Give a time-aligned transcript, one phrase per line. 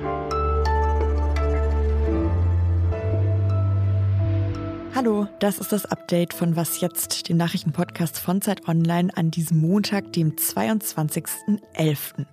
[0.00, 0.31] you
[5.04, 9.60] Hallo, das ist das Update von Was jetzt, dem Nachrichtenpodcast von Zeit Online an diesem
[9.60, 12.24] Montag, dem 22.11.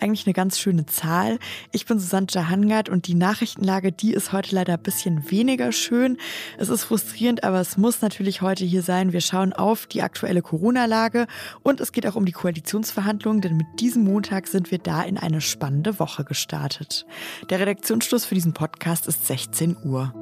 [0.00, 1.38] Eigentlich eine ganz schöne Zahl.
[1.70, 6.16] Ich bin Susanne Jahangard und die Nachrichtenlage, die ist heute leider ein bisschen weniger schön.
[6.58, 9.12] Es ist frustrierend, aber es muss natürlich heute hier sein.
[9.12, 11.28] Wir schauen auf die aktuelle Corona-Lage
[11.62, 15.16] und es geht auch um die Koalitionsverhandlungen, denn mit diesem Montag sind wir da in
[15.16, 17.06] eine spannende Woche gestartet.
[17.50, 20.12] Der Redaktionsschluss für diesen Podcast ist 16 Uhr.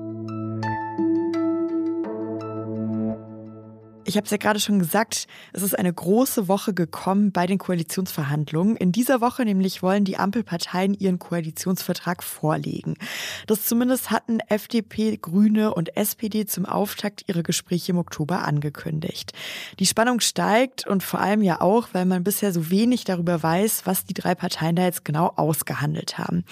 [4.07, 7.57] Ich habe es ja gerade schon gesagt, es ist eine große Woche gekommen bei den
[7.57, 8.77] Koalitionsverhandlungen.
[8.77, 12.97] In dieser Woche nämlich wollen die Ampelparteien ihren Koalitionsvertrag vorlegen.
[13.47, 19.33] Das zumindest hatten FDP, Grüne und SPD zum Auftakt ihre Gespräche im Oktober angekündigt.
[19.79, 23.87] Die Spannung steigt und vor allem ja auch, weil man bisher so wenig darüber weiß,
[23.87, 26.45] was die drei Parteien da jetzt genau ausgehandelt haben.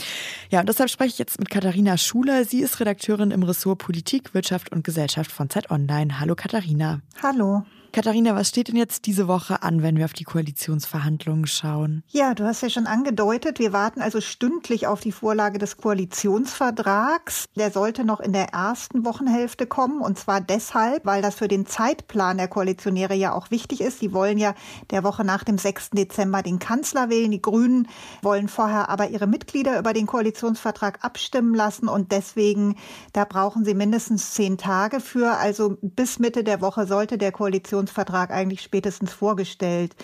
[0.50, 2.47] Ja, und deshalb spreche ich jetzt mit Katharina Schuler.
[2.47, 6.19] Sie ist Redakteurin im Ressort Politik, Wirtschaft und Gesellschaft von Zeit Online.
[6.19, 7.03] Hallo Katharina.
[7.14, 7.64] Hallo.
[7.94, 12.02] Katharina, was steht denn jetzt diese Woche an, wenn wir auf die Koalitionsverhandlungen schauen?
[12.08, 17.44] Ja, du hast ja schon angedeutet, wir warten also stündlich auf die Vorlage des Koalitionsvertrags.
[17.54, 21.66] Der sollte noch in der ersten Wochenhälfte kommen und zwar deshalb, weil das für den
[21.66, 24.00] Zeitplan der Koalitionäre ja auch wichtig ist.
[24.00, 24.54] Die wollen ja
[24.90, 25.90] der Woche nach dem 6.
[25.90, 27.30] Dezember den Kanzler wählen.
[27.30, 27.88] Die Grünen
[28.22, 32.76] wollen vorher aber ihre Mitglieder über den Koalitionsvertrag abstimmen lassen und deswegen,
[33.12, 35.36] da brauchen sie mindestens zehn Tage für.
[35.36, 39.94] Also bis Mitte der Woche sollte der Koalitionsvertrag Koalitionsvertrag eigentlich spätestens vorgestellt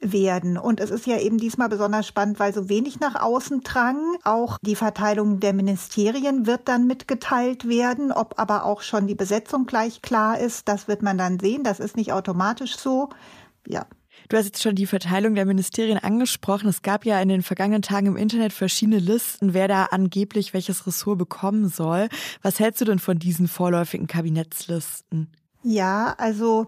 [0.00, 0.58] werden.
[0.58, 3.98] Und es ist ja eben diesmal besonders spannend, weil so wenig nach außen drang.
[4.24, 8.12] Auch die Verteilung der Ministerien wird dann mitgeteilt werden.
[8.12, 11.64] Ob aber auch schon die Besetzung gleich klar ist, das wird man dann sehen.
[11.64, 13.08] Das ist nicht automatisch so.
[13.66, 13.86] Ja.
[14.28, 16.68] Du hast jetzt schon die Verteilung der Ministerien angesprochen.
[16.68, 20.86] Es gab ja in den vergangenen Tagen im Internet verschiedene Listen, wer da angeblich welches
[20.86, 22.08] Ressort bekommen soll.
[22.42, 25.30] Was hältst du denn von diesen vorläufigen Kabinettslisten?
[25.66, 26.66] Ja, also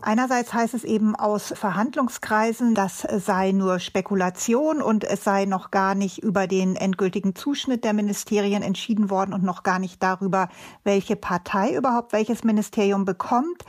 [0.00, 5.94] einerseits heißt es eben aus Verhandlungskreisen, das sei nur Spekulation und es sei noch gar
[5.94, 10.48] nicht über den endgültigen Zuschnitt der Ministerien entschieden worden und noch gar nicht darüber,
[10.82, 13.66] welche Partei überhaupt welches Ministerium bekommt.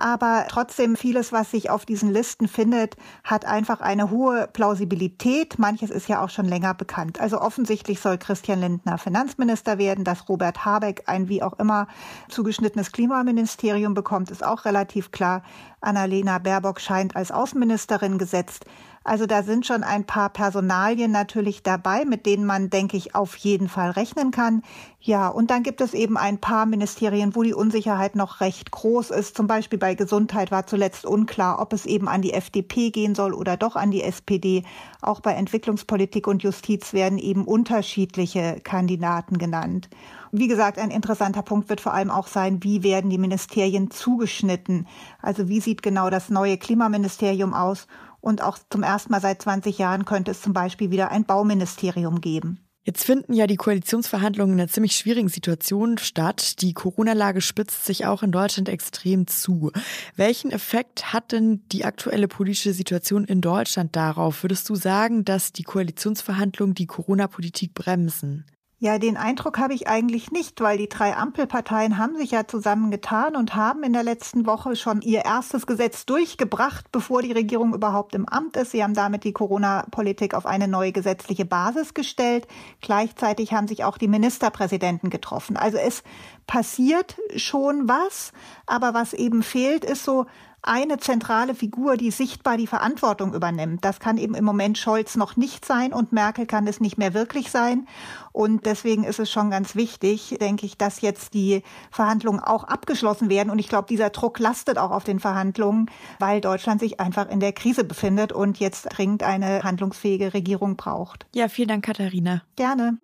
[0.00, 5.58] Aber trotzdem vieles, was sich auf diesen Listen findet, hat einfach eine hohe Plausibilität.
[5.58, 7.20] Manches ist ja auch schon länger bekannt.
[7.20, 11.86] Also offensichtlich soll Christian Lindner Finanzminister werden, dass Robert Habeck ein wie auch immer
[12.30, 15.42] zugeschnittenes Klimaministerium bekommt, ist auch relativ klar.
[15.82, 18.64] Annalena Baerbock scheint als Außenministerin gesetzt.
[19.02, 23.34] Also da sind schon ein paar Personalien natürlich dabei, mit denen man, denke ich, auf
[23.36, 24.62] jeden Fall rechnen kann.
[25.00, 29.10] Ja, und dann gibt es eben ein paar Ministerien, wo die Unsicherheit noch recht groß
[29.10, 29.34] ist.
[29.34, 33.32] Zum Beispiel bei Gesundheit war zuletzt unklar, ob es eben an die FDP gehen soll
[33.32, 34.64] oder doch an die SPD.
[35.00, 39.88] Auch bei Entwicklungspolitik und Justiz werden eben unterschiedliche Kandidaten genannt.
[40.32, 44.86] Wie gesagt, ein interessanter Punkt wird vor allem auch sein, wie werden die Ministerien zugeschnitten?
[45.20, 47.88] Also wie sieht genau das neue Klimaministerium aus?
[48.20, 52.20] Und auch zum ersten Mal seit 20 Jahren könnte es zum Beispiel wieder ein Bauministerium
[52.20, 52.60] geben.
[52.82, 56.62] Jetzt finden ja die Koalitionsverhandlungen in einer ziemlich schwierigen Situation statt.
[56.62, 59.70] Die Corona-Lage spitzt sich auch in Deutschland extrem zu.
[60.16, 64.42] Welchen Effekt hat denn die aktuelle politische Situation in Deutschland darauf?
[64.42, 68.46] Würdest du sagen, dass die Koalitionsverhandlungen die Corona-Politik bremsen?
[68.82, 73.36] Ja, den Eindruck habe ich eigentlich nicht, weil die drei Ampelparteien haben sich ja zusammengetan
[73.36, 78.14] und haben in der letzten Woche schon ihr erstes Gesetz durchgebracht, bevor die Regierung überhaupt
[78.14, 78.70] im Amt ist.
[78.70, 82.48] Sie haben damit die Corona-Politik auf eine neue gesetzliche Basis gestellt.
[82.80, 85.58] Gleichzeitig haben sich auch die Ministerpräsidenten getroffen.
[85.58, 86.02] Also es
[86.46, 88.32] passiert schon was,
[88.64, 90.24] aber was eben fehlt, ist so
[90.62, 93.84] eine zentrale Figur, die sichtbar die Verantwortung übernimmt.
[93.84, 97.14] Das kann eben im Moment Scholz noch nicht sein und Merkel kann es nicht mehr
[97.14, 97.86] wirklich sein.
[98.32, 103.28] Und deswegen ist es schon ganz wichtig, denke ich, dass jetzt die Verhandlungen auch abgeschlossen
[103.28, 103.50] werden.
[103.50, 107.40] Und ich glaube, dieser Druck lastet auch auf den Verhandlungen, weil Deutschland sich einfach in
[107.40, 111.26] der Krise befindet und jetzt dringend eine handlungsfähige Regierung braucht.
[111.34, 112.42] Ja, vielen Dank, Katharina.
[112.56, 112.98] Gerne.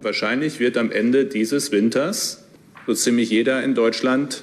[0.00, 2.42] Wahrscheinlich wird am Ende dieses Winters
[2.86, 4.42] so ziemlich jeder in Deutschland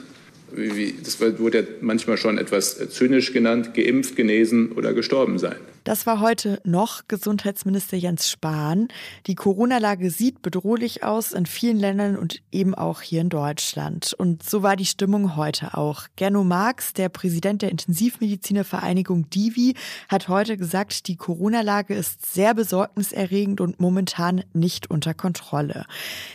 [0.55, 5.57] wie, das wurde ja manchmal schon etwas zynisch genannt, geimpft, genesen oder gestorben sein.
[5.89, 8.89] Das war heute noch Gesundheitsminister Jens Spahn.
[9.25, 14.13] Die Corona-Lage sieht bedrohlich aus in vielen Ländern und eben auch hier in Deutschland.
[14.13, 16.03] Und so war die Stimmung heute auch.
[16.15, 19.73] Gerno Marx, der Präsident der Intensivmedizinervereinigung Divi,
[20.09, 25.87] hat heute gesagt, die Corona-Lage ist sehr besorgniserregend und momentan nicht unter Kontrolle.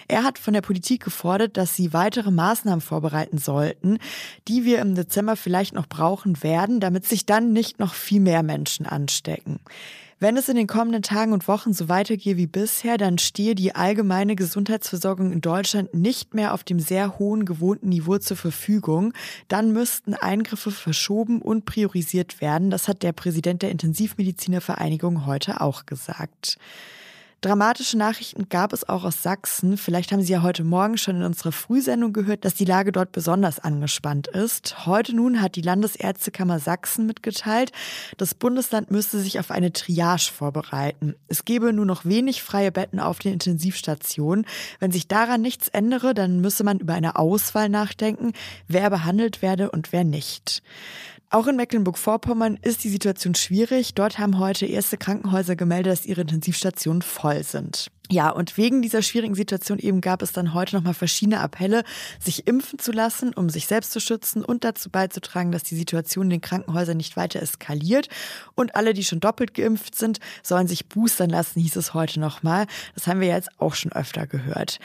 [0.08, 3.98] Er hat von der Politik gefordert, dass sie weitere Maßnahmen vorbereiten sollten,
[4.48, 8.42] die wir im Dezember vielleicht noch brauchen werden, damit sich dann nicht noch viel mehr
[8.42, 9.43] Menschen anstecken.
[10.20, 13.74] Wenn es in den kommenden Tagen und Wochen so weitergehe wie bisher, dann stehe die
[13.74, 19.12] allgemeine Gesundheitsversorgung in Deutschland nicht mehr auf dem sehr hohen gewohnten Niveau zur Verfügung.
[19.48, 22.70] Dann müssten Eingriffe verschoben und priorisiert werden.
[22.70, 26.58] Das hat der Präsident der Intensivmedizinervereinigung heute auch gesagt.
[27.44, 29.76] Dramatische Nachrichten gab es auch aus Sachsen.
[29.76, 33.12] Vielleicht haben Sie ja heute Morgen schon in unserer Frühsendung gehört, dass die Lage dort
[33.12, 34.86] besonders angespannt ist.
[34.86, 37.70] Heute nun hat die Landesärztekammer Sachsen mitgeteilt,
[38.16, 41.16] das Bundesland müsste sich auf eine Triage vorbereiten.
[41.28, 44.46] Es gebe nur noch wenig freie Betten auf den Intensivstationen.
[44.80, 48.32] Wenn sich daran nichts ändere, dann müsse man über eine Auswahl nachdenken,
[48.68, 50.62] wer behandelt werde und wer nicht.
[51.34, 53.94] Auch in Mecklenburg-Vorpommern ist die Situation schwierig.
[53.94, 57.90] Dort haben heute erste Krankenhäuser gemeldet, dass ihre Intensivstationen voll sind.
[58.08, 61.82] Ja, und wegen dieser schwierigen Situation eben gab es dann heute nochmal verschiedene Appelle,
[62.20, 66.26] sich impfen zu lassen, um sich selbst zu schützen und dazu beizutragen, dass die Situation
[66.26, 68.06] in den Krankenhäusern nicht weiter eskaliert.
[68.54, 72.68] Und alle, die schon doppelt geimpft sind, sollen sich boostern lassen, hieß es heute nochmal.
[72.94, 74.78] Das haben wir jetzt auch schon öfter gehört.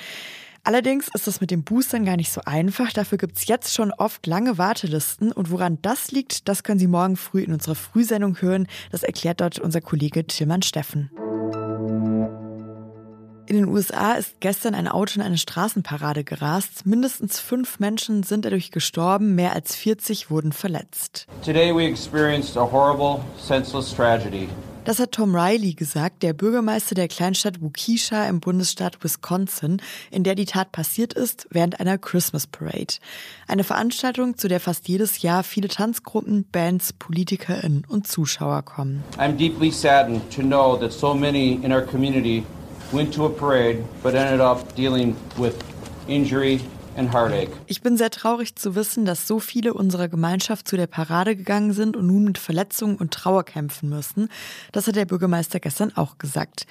[0.70, 2.94] Allerdings ist es mit den Boostern gar nicht so einfach.
[2.94, 5.32] Dafür gibt es jetzt schon oft lange Wartelisten.
[5.32, 8.68] Und woran das liegt, das können Sie morgen früh in unserer Frühsendung hören.
[8.92, 11.10] Das erklärt dort unser Kollege Tillmann Steffen.
[13.48, 16.86] In den USA ist gestern ein Auto in eine Straßenparade gerast.
[16.86, 21.26] Mindestens fünf Menschen sind dadurch gestorben, mehr als 40 wurden verletzt.
[21.44, 24.48] Today we experienced a horrible, senseless tragedy.
[24.86, 30.36] Das hat Tom Riley gesagt, der Bürgermeister der Kleinstadt Waukesha im Bundesstaat Wisconsin, in der
[30.36, 32.96] die Tat passiert ist, während einer Christmas Parade.
[33.48, 39.04] Eine Veranstaltung, zu der fast jedes Jahr viele Tanzgruppen, Bands, PolitikerInnen und Zuschauer kommen.
[39.18, 42.44] I'm deeply saddened to know that so many in our community
[42.92, 45.54] went to a parade but ended up dealing with
[46.08, 46.62] injury
[47.68, 51.74] ich bin sehr traurig zu wissen, dass so viele unserer Gemeinschaft zu der Parade gegangen
[51.74, 54.30] sind und nun mit Verletzungen und Trauer kämpfen müssen.
[54.72, 56.66] Das hat der Bürgermeister gestern auch gesagt.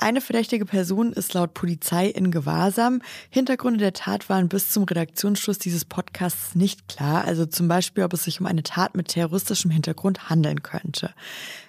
[0.00, 3.02] Eine verdächtige Person ist laut Polizei in Gewahrsam.
[3.28, 8.14] Hintergründe der Tat waren bis zum Redaktionsschluss dieses Podcasts nicht klar, also zum Beispiel, ob
[8.14, 11.10] es sich um eine Tat mit terroristischem Hintergrund handeln könnte.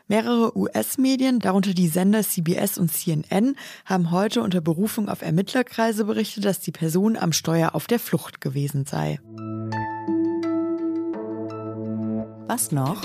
[0.08, 6.46] Mehrere US-Medien, darunter die Sender CBS und CNN, haben heute unter Berufung auf Ermittlerkreise berichtet,
[6.46, 9.20] dass die Person am Steuer auf der Flucht gewesen sei.
[12.48, 13.02] Was noch?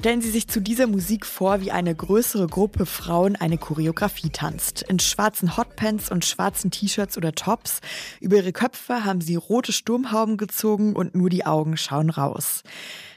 [0.00, 4.80] Stellen Sie sich zu dieser Musik vor, wie eine größere Gruppe Frauen eine Choreografie tanzt.
[4.80, 7.80] In schwarzen Hotpants und schwarzen T-Shirts oder Tops.
[8.18, 12.62] Über ihre Köpfe haben sie rote Sturmhauben gezogen und nur die Augen schauen raus.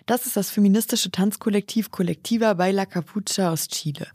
[0.07, 4.07] Das ist das feministische Tanzkollektiv Collectiva Baila Capucha aus Chile.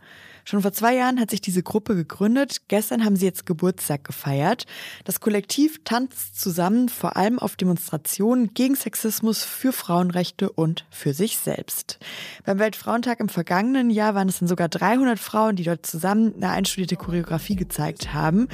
[0.48, 2.62] Schon vor zwei Jahren hat sich diese Gruppe gegründet.
[2.68, 4.64] Gestern haben sie jetzt Geburtstag gefeiert.
[5.04, 11.36] Das Kollektiv tanzt zusammen vor allem auf Demonstrationen gegen Sexismus, für Frauenrechte und für sich
[11.36, 11.98] selbst.
[12.46, 16.48] Beim Weltfrauentag im vergangenen Jahr waren es dann sogar 300 Frauen, die dort zusammen eine
[16.48, 18.48] einstudierte Choreografie gezeigt haben.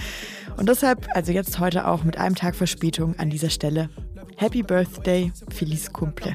[0.56, 3.88] Und deshalb, also jetzt heute auch mit einem Tag Verspätung an dieser Stelle.
[4.34, 6.34] Happy Birthday, Feliz Cumple.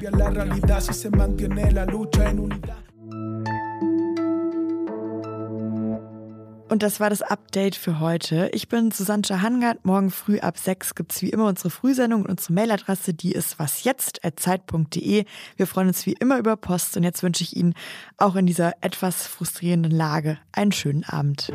[6.70, 8.48] Und das war das Update für heute.
[8.54, 9.84] Ich bin Susanne Hangard.
[9.84, 13.58] Morgen früh ab sechs gibt es wie immer unsere Frühsendung und unsere Mailadresse, die ist
[13.58, 15.24] wasjetzt.zeit.de.
[15.56, 17.74] Wir freuen uns wie immer über Post und jetzt wünsche ich Ihnen
[18.18, 21.48] auch in dieser etwas frustrierenden Lage einen schönen Abend.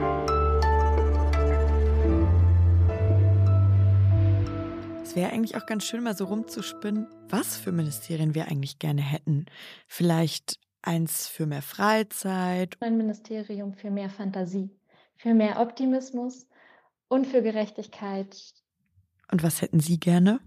[5.01, 9.01] Es wäre eigentlich auch ganz schön, mal so rumzuspinnen, was für Ministerien wir eigentlich gerne
[9.01, 9.46] hätten.
[9.88, 12.75] Vielleicht eins für mehr Freizeit.
[12.82, 14.72] Ein Ministerium für mehr Fantasie
[15.15, 16.48] für mehr Optimismus
[17.07, 18.36] und für Gerechtigkeit.
[19.31, 20.39] Und was hätten Sie gerne?